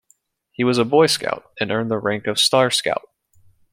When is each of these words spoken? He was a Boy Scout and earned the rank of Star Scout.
He 0.51 0.63
was 0.63 0.79
a 0.79 0.83
Boy 0.83 1.05
Scout 1.05 1.51
and 1.59 1.69
earned 1.71 1.91
the 1.91 1.99
rank 1.99 2.25
of 2.25 2.39
Star 2.39 2.71
Scout. 2.71 3.07